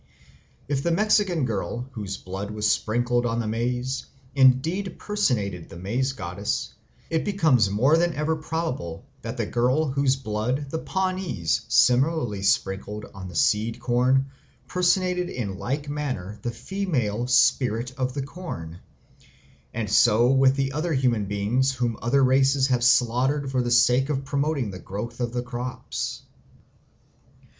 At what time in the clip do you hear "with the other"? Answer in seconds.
20.31-20.93